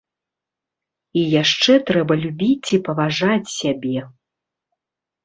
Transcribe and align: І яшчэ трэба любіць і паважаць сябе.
І 1.19 1.25
яшчэ 1.41 1.75
трэба 1.89 2.13
любіць 2.23 2.69
і 2.79 2.79
паважаць 2.87 3.53
сябе. 3.59 3.99